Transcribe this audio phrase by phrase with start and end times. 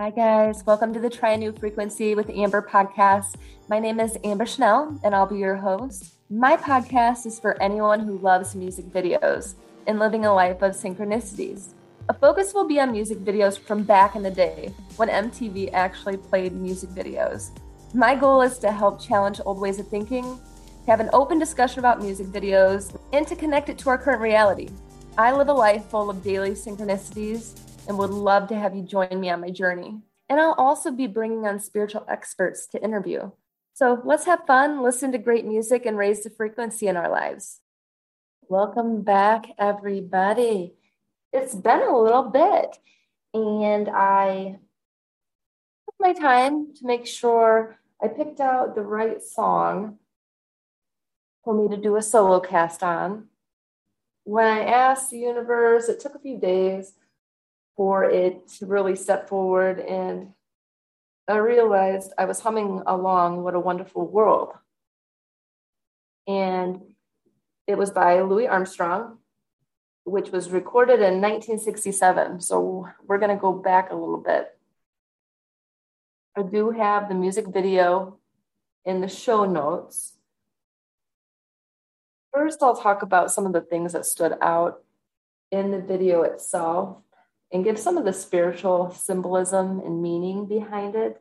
[0.00, 0.64] Hi, guys.
[0.64, 3.34] Welcome to the Try a New Frequency with Amber podcast.
[3.68, 6.12] My name is Amber Chanell, and I'll be your host.
[6.30, 9.56] My podcast is for anyone who loves music videos
[9.88, 11.70] and living a life of synchronicities.
[12.08, 16.16] A focus will be on music videos from back in the day when MTV actually
[16.16, 17.50] played music videos.
[17.92, 20.22] My goal is to help challenge old ways of thinking,
[20.84, 24.22] to have an open discussion about music videos, and to connect it to our current
[24.22, 24.68] reality.
[25.18, 29.18] I live a life full of daily synchronicities and would love to have you join
[29.18, 29.98] me on my journey.
[30.28, 33.30] And I'll also be bringing on spiritual experts to interview.
[33.72, 37.60] So let's have fun, listen to great music, and raise the frequency in our lives.
[38.46, 40.74] Welcome back, everybody.
[41.32, 42.76] It's been a little bit,
[43.32, 44.58] and I
[45.86, 49.98] took my time to make sure I picked out the right song
[51.42, 53.28] for me to do a solo cast on.
[54.24, 56.92] When I asked the universe, it took a few days
[57.78, 60.32] for it to really step forward, and
[61.28, 64.52] I realized I was humming along What a Wonderful World.
[66.26, 66.80] And
[67.68, 69.18] it was by Louis Armstrong,
[70.02, 72.40] which was recorded in 1967.
[72.40, 74.48] So we're going to go back a little bit.
[76.36, 78.18] I do have the music video
[78.84, 80.14] in the show notes.
[82.32, 84.82] First, I'll talk about some of the things that stood out
[85.52, 87.02] in the video itself
[87.52, 91.20] and give some of the spiritual symbolism and meaning behind it.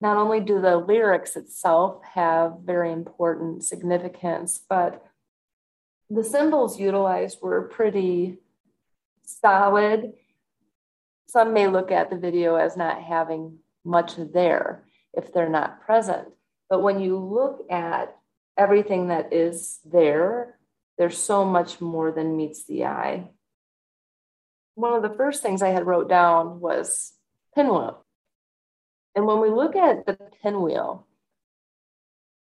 [0.00, 5.04] Not only do the lyrics itself have very important significance, but
[6.10, 8.38] the symbols utilized were pretty
[9.24, 10.12] solid.
[11.28, 16.28] Some may look at the video as not having much there if they're not present.
[16.68, 18.16] But when you look at
[18.56, 20.58] everything that is there,
[20.98, 23.30] there's so much more than meets the eye.
[24.74, 27.12] One of the first things I had wrote down was
[27.54, 28.04] pinwheel.
[29.14, 31.06] And when we look at the pinwheel,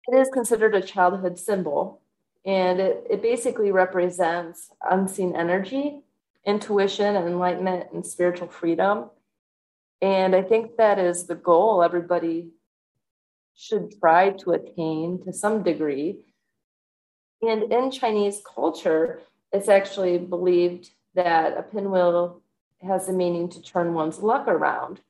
[0.08, 2.00] it is considered a childhood symbol.
[2.46, 6.00] And it, it basically represents unseen energy,
[6.44, 9.10] intuition, and enlightenment and spiritual freedom.
[10.02, 12.50] And I think that is the goal everybody
[13.54, 16.18] should try to attain to some degree.
[17.40, 22.42] And in Chinese culture, it's actually believed that a pinwheel
[22.82, 25.00] has the meaning to turn one's luck around.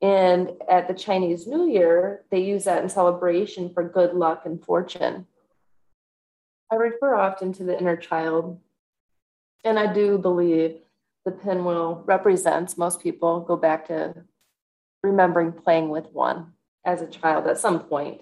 [0.00, 4.62] And at the Chinese New Year, they use that in celebration for good luck and
[4.62, 5.26] fortune.
[6.70, 8.60] I refer often to the inner child,
[9.64, 10.76] and I do believe
[11.24, 14.14] the pinwheel represents most people go back to
[15.02, 16.52] remembering playing with one
[16.84, 18.20] as a child at some point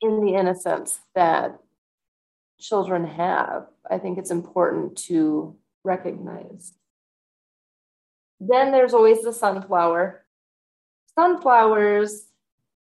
[0.00, 1.60] in the innocence that
[2.58, 3.66] children have.
[3.88, 6.72] I think it's important to recognize.
[8.40, 10.24] Then there's always the sunflower.
[11.14, 12.26] Sunflowers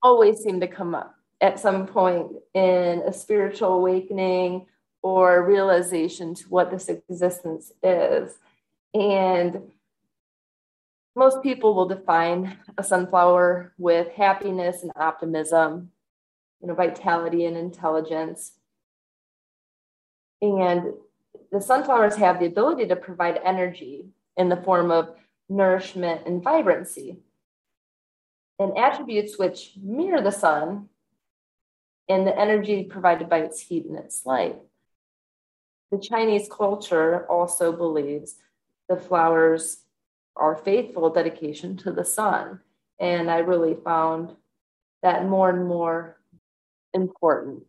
[0.02, 4.66] always seem to come up at some point in a spiritual awakening
[5.02, 8.38] or realization to what this existence is.
[8.94, 9.70] And
[11.14, 15.90] most people will define a sunflower with happiness and optimism,
[16.60, 18.52] you know, vitality and intelligence.
[20.40, 20.94] And
[21.52, 25.14] the sunflowers have the ability to provide energy in the form of
[25.48, 27.18] nourishment and vibrancy,
[28.58, 30.88] and attributes which mirror the sun
[32.08, 34.56] and the energy provided by its heat and its light.
[35.90, 38.36] The Chinese culture also believes
[38.88, 39.82] the flowers
[40.36, 42.60] are faithful dedication to the sun.
[42.98, 44.34] And I really found
[45.02, 46.16] that more and more
[46.94, 47.64] important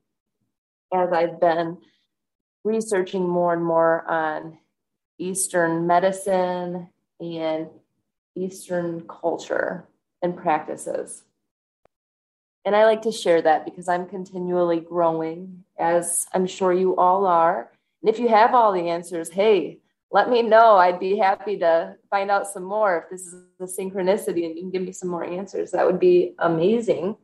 [0.94, 1.80] as I've been
[2.64, 4.58] researching more and more on
[5.18, 7.68] Eastern medicine and
[8.36, 9.86] Eastern culture
[10.22, 11.24] and practices.
[12.66, 17.26] And I like to share that because I'm continually growing, as I'm sure you all
[17.26, 17.70] are.
[18.02, 19.80] And if you have all the answers, hey,
[20.12, 20.78] let me know.
[20.78, 23.04] I'd be happy to find out some more.
[23.04, 26.00] If this is a synchronicity and you can give me some more answers, that would
[26.00, 27.18] be amazing.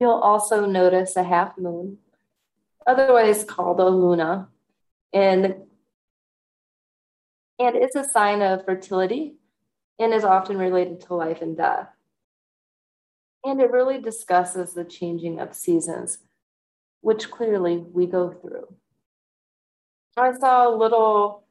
[0.00, 1.98] You'll also notice a half moon
[2.86, 4.48] otherwise called a luna,
[5.12, 5.56] and
[7.58, 9.36] and it's a sign of fertility
[9.98, 11.88] and is often related to life and death.
[13.44, 16.18] And it really discusses the changing of seasons,
[17.00, 18.74] which clearly we go through.
[20.16, 21.44] I saw little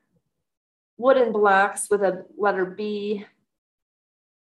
[0.98, 3.26] wooden blocks with a letter B,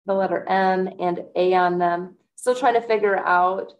[0.05, 2.15] the letter M, and A on them.
[2.35, 3.73] Still trying to figure out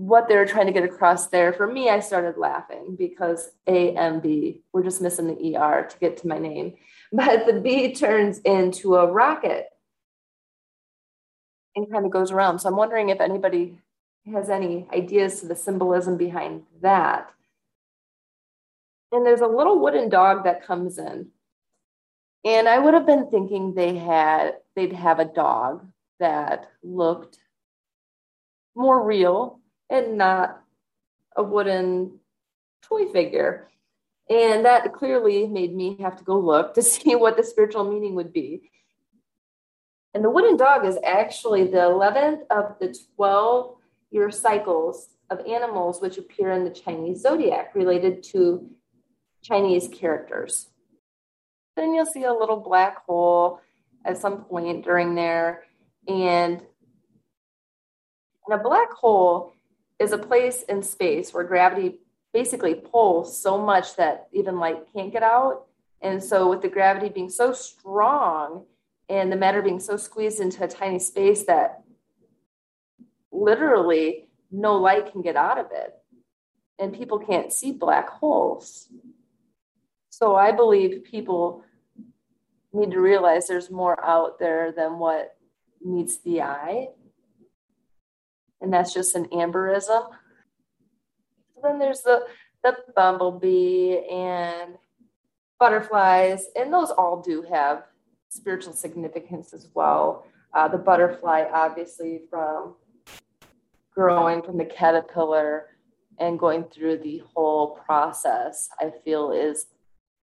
[0.00, 1.52] what they were trying to get across there.
[1.52, 5.98] For me, I started laughing because A and B, we're just missing the ER to
[5.98, 6.76] get to my name.
[7.12, 9.66] but the B turns into a rocket
[11.76, 12.60] and kind of goes around.
[12.60, 13.78] So I'm wondering if anybody
[14.32, 17.30] has any ideas to the symbolism behind that.
[19.12, 21.28] And there's a little wooden dog that comes in.
[22.42, 25.86] And I would have been thinking they had they'd have a dog
[26.20, 27.38] that looked
[28.74, 29.59] more real
[29.90, 30.62] and not
[31.36, 32.20] a wooden
[32.82, 33.68] toy figure.
[34.28, 38.14] And that clearly made me have to go look to see what the spiritual meaning
[38.14, 38.70] would be.
[40.14, 43.76] And the wooden dog is actually the 11th of the 12
[44.10, 48.68] year cycles of animals which appear in the Chinese zodiac related to
[49.42, 50.68] Chinese characters.
[51.76, 53.60] Then you'll see a little black hole
[54.04, 55.62] at some point during there.
[56.08, 56.62] And,
[58.46, 59.54] and a black hole
[60.00, 61.98] is a place in space where gravity
[62.32, 65.66] basically pulls so much that even light can't get out.
[66.00, 68.64] And so, with the gravity being so strong
[69.08, 71.82] and the matter being so squeezed into a tiny space that
[73.30, 75.94] literally no light can get out of it,
[76.78, 78.88] and people can't see black holes.
[80.08, 81.62] So, I believe people
[82.72, 85.36] need to realize there's more out there than what
[85.84, 86.88] meets the eye.
[88.60, 90.10] And that's just an amberism.
[91.62, 92.26] Then there's the
[92.62, 94.74] the bumblebee and
[95.58, 97.84] butterflies, and those all do have
[98.28, 100.26] spiritual significance as well.
[100.52, 102.74] Uh, the butterfly, obviously, from
[103.94, 105.66] growing from the caterpillar
[106.18, 109.66] and going through the whole process, I feel is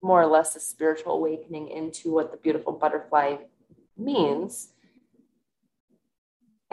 [0.03, 3.37] more or less a spiritual awakening into what the beautiful butterfly
[3.97, 4.74] means.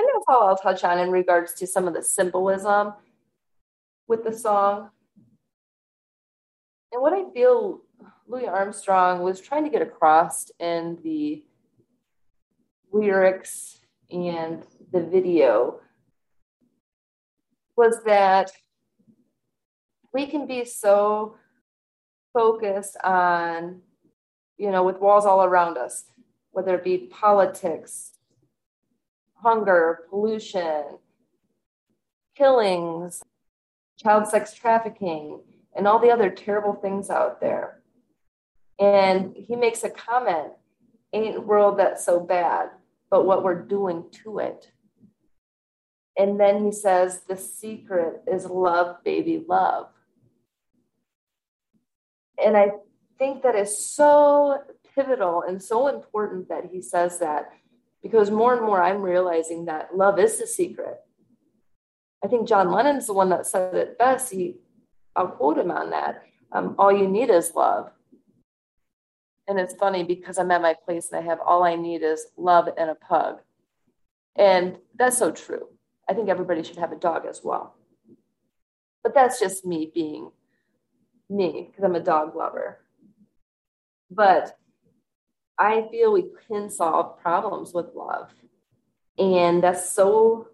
[0.02, 2.94] And that's all I'll touch on in regards to some of the symbolism
[4.08, 4.90] with the song.
[6.92, 7.82] And what I feel
[8.28, 11.44] Louis Armstrong was trying to get across in the
[12.92, 13.78] lyrics
[14.10, 15.80] and the video
[17.78, 18.52] was that
[20.14, 21.36] we can be so
[22.34, 23.82] focused on,
[24.58, 26.06] you know, with walls all around us,
[26.50, 28.14] whether it be politics,
[29.42, 30.84] hunger, pollution,
[32.36, 33.24] killings,
[33.98, 35.42] child sex trafficking,
[35.76, 37.82] and all the other terrible things out there.
[38.80, 40.54] And he makes a comment
[41.14, 42.70] ain't world that's so bad,
[43.10, 44.72] but what we're doing to it.
[46.18, 49.88] And then he says, the secret is love, baby, love.
[52.44, 52.72] And I
[53.18, 54.64] think that is so
[54.96, 57.52] pivotal and so important that he says that
[58.02, 61.00] because more and more I'm realizing that love is the secret.
[62.24, 64.32] I think John Lennon's the one that said it best.
[64.32, 64.56] He,
[65.16, 66.24] I'll quote him on that.
[66.52, 67.92] Um, all you need is love.
[69.48, 72.28] And it's funny because I'm at my place and I have all I need is
[72.38, 73.40] love and a pug.
[74.36, 75.68] And that's so true.
[76.08, 77.76] I think everybody should have a dog as well.
[79.04, 80.32] But that's just me being
[81.30, 82.80] me because I'm a dog lover.
[84.10, 84.58] But
[85.62, 88.34] I feel we can solve problems with love.
[89.20, 90.48] And that's so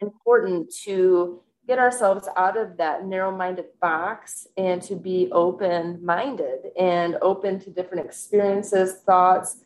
[0.00, 6.70] important to get ourselves out of that narrow minded box and to be open minded
[6.78, 9.58] and open to different experiences, thoughts,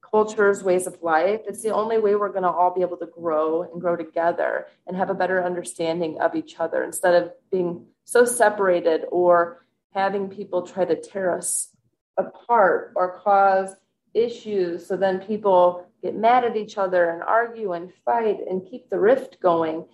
[0.00, 1.40] cultures, ways of life.
[1.48, 4.68] It's the only way we're going to all be able to grow and grow together
[4.86, 10.28] and have a better understanding of each other instead of being so separated or having
[10.28, 11.70] people try to tear us
[12.18, 13.74] apart or cause
[14.14, 14.86] issues.
[14.86, 18.98] So then people get mad at each other and argue and fight and keep the
[18.98, 19.86] rift going.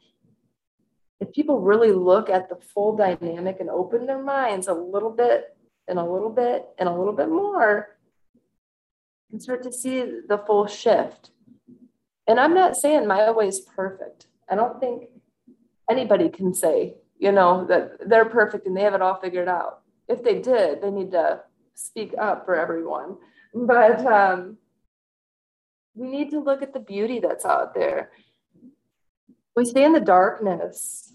[1.21, 5.57] If people really look at the full dynamic and open their minds a little bit
[5.87, 7.97] and a little bit and a little bit more,
[9.31, 11.31] can start to see the full shift.
[12.27, 14.27] And I'm not saying my way is perfect.
[14.49, 15.09] I don't think
[15.89, 19.81] anybody can say you know, that they're perfect and they have it all figured out.
[20.09, 21.41] If they did, they need to
[21.75, 23.17] speak up for everyone.
[23.55, 24.59] But um,
[25.95, 28.11] we need to look at the beauty that's out there.
[29.57, 31.13] We stay in the darkness.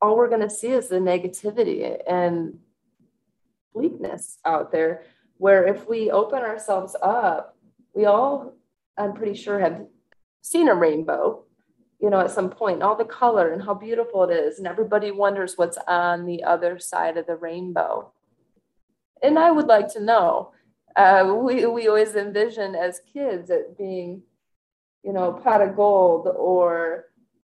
[0.00, 2.58] All we're going to see is the negativity and
[3.74, 5.04] bleakness out there.
[5.38, 7.56] Where if we open ourselves up,
[7.94, 8.54] we all,
[8.98, 9.86] I'm pretty sure, have
[10.42, 11.44] seen a rainbow
[12.04, 14.58] you know, at some point, all the color and how beautiful it is.
[14.58, 18.12] And everybody wonders what's on the other side of the rainbow.
[19.24, 20.52] And I would like to know.
[20.94, 24.22] Uh, we, we always envision as kids it being,
[25.02, 27.06] you know, pot of gold or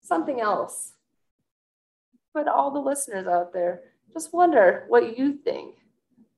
[0.02, 0.94] something else.
[2.36, 3.82] But all the listeners out there,
[4.14, 5.76] just wonder what you think.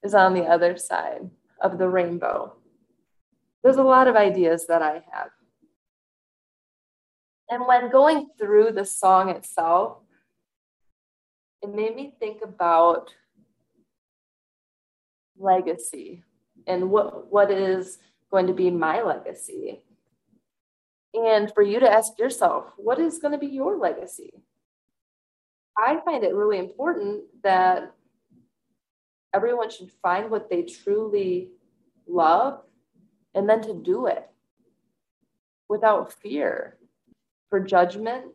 [0.01, 1.29] is on the other side
[1.61, 2.53] of the rainbow.
[3.63, 5.31] There's a lot of ideas that I have.
[7.49, 9.97] And when going through the song itself,
[11.61, 13.13] it made me think about
[15.39, 16.23] legacy
[16.65, 17.99] and what, what is
[18.31, 19.81] going to be my legacy.
[21.13, 24.31] And for you to ask yourself, what is going to be your legacy?
[25.77, 27.93] I find it really important that
[29.33, 31.49] everyone should find what they truly
[32.07, 32.61] love
[33.33, 34.27] and then to do it
[35.69, 36.77] without fear
[37.49, 38.25] for judgment.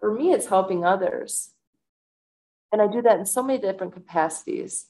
[0.00, 1.50] For me, it's helping others.
[2.72, 4.86] And I do that in so many different capacities.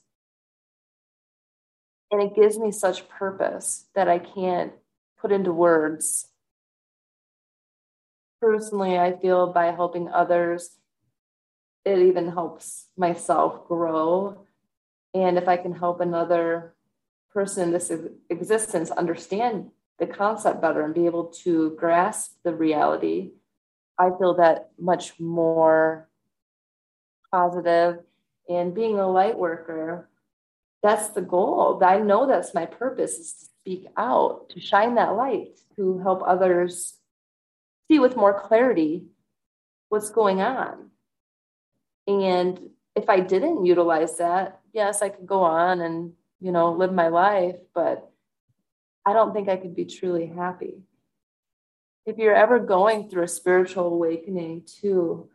[2.15, 4.73] And it gives me such purpose that I can't
[5.21, 6.29] put into words.
[8.41, 10.79] Personally, I feel by helping others,
[11.85, 14.47] it even helps myself grow.
[15.13, 16.77] And if I can help another
[17.33, 17.91] person in this
[18.31, 23.33] existence understand the concept better and be able to grasp the reality,
[23.99, 26.09] I feel that much more
[27.33, 28.05] positive.
[28.49, 30.09] And being a light worker,
[30.85, 31.83] that's the goal.
[31.83, 36.23] I know that's my purpose is to speak out, to shine that light, to help
[36.23, 36.99] others
[37.89, 39.07] see with more clarity
[39.89, 40.91] what's going on.
[42.07, 42.61] And
[42.95, 47.09] if I didn't utilize that, yes, I could go on and, you know, live my
[47.09, 48.11] life, but
[49.07, 50.83] I don't think I could be truly happy.
[52.05, 55.31] If you're ever going through a spiritual awakening too,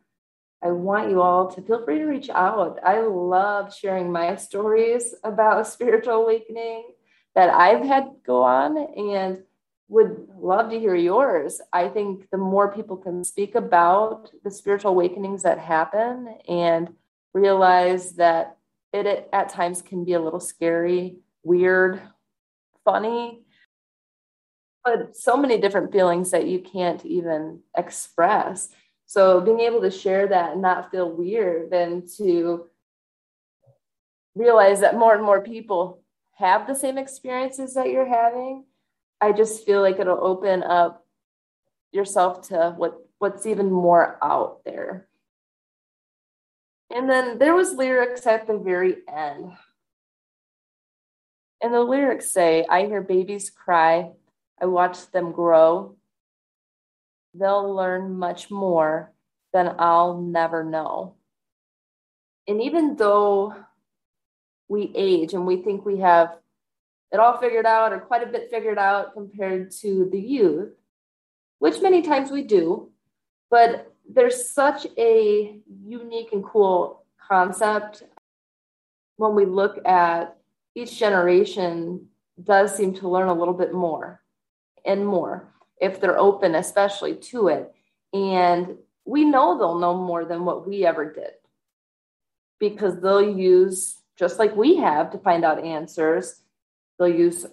[0.61, 2.79] I want you all to feel free to reach out.
[2.83, 6.91] I love sharing my stories about spiritual awakening
[7.35, 9.43] that I've had go on and
[9.87, 11.61] would love to hear yours.
[11.73, 16.93] I think the more people can speak about the spiritual awakenings that happen and
[17.33, 18.57] realize that
[18.93, 22.01] it, it at times can be a little scary, weird,
[22.85, 23.41] funny,
[24.83, 28.69] but so many different feelings that you can't even express.
[29.09, 32.67] So being able to share that and not feel weird and to
[34.35, 36.03] realize that more and more people
[36.35, 38.65] have the same experiences that you're having,
[39.19, 41.07] I just feel like it'll open up
[41.91, 45.07] yourself to what what's even more out there.
[46.93, 49.53] And then there was lyrics at the very end.
[51.63, 54.11] And the lyrics say, I hear babies cry,
[54.61, 55.95] I watch them grow
[57.39, 59.12] they'll learn much more
[59.53, 61.15] than I'll never know.
[62.48, 63.55] And even though
[64.67, 66.38] we age and we think we have
[67.12, 70.69] it all figured out or quite a bit figured out compared to the youth,
[71.58, 72.91] which many times we do,
[73.50, 78.03] but there's such a unique and cool concept
[79.17, 80.38] when we look at
[80.75, 82.08] each generation
[82.41, 84.22] does seem to learn a little bit more
[84.86, 87.74] and more if they're open, especially to it.
[88.13, 91.31] And we know they'll know more than what we ever did
[92.59, 96.41] because they'll use, just like we have to find out answers,
[96.98, 97.45] they'll use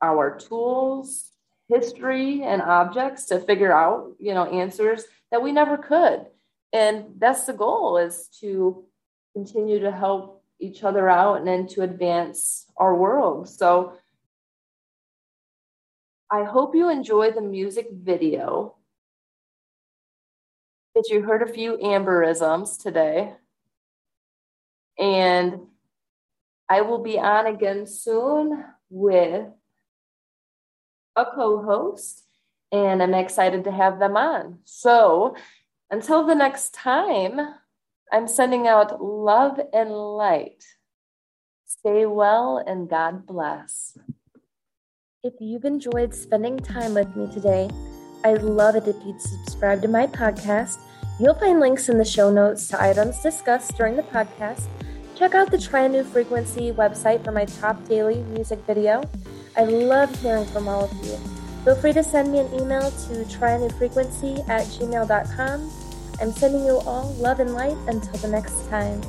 [0.00, 1.30] our tools,
[1.68, 6.26] history, and objects to figure out, you know, answers that we never could.
[6.72, 8.84] And that's the goal is to
[9.32, 13.48] continue to help each other out and then to advance our world.
[13.48, 13.94] So
[16.30, 18.76] I hope you enjoy the music video.
[20.94, 23.34] That you heard a few amberisms today.
[24.98, 25.66] And
[26.68, 29.48] I will be on again soon with
[31.16, 32.24] a co host,
[32.72, 34.60] and I'm excited to have them on.
[34.64, 35.36] So
[35.90, 37.40] until the next time,
[38.12, 40.64] I'm sending out love and light.
[41.66, 43.98] Stay well and God bless.
[45.24, 47.70] If you've enjoyed spending time with me today,
[48.24, 50.76] I'd love it if you'd subscribe to my podcast.
[51.18, 54.66] You'll find links in the show notes to items discussed during the podcast.
[55.16, 59.02] Check out the Try a New Frequency website for my top daily music video.
[59.56, 61.16] I love hearing from all of you.
[61.64, 65.72] Feel free to send me an email to trianewfrequency at gmail.com.
[66.20, 69.00] I'm sending you all love and light until the next time.